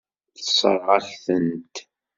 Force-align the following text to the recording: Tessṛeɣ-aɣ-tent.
Tessṛeɣ-aɣ-tent. 0.35 1.75